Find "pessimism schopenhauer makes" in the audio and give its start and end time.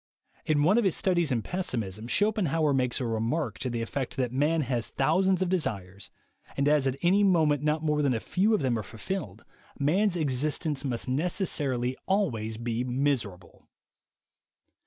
1.43-2.99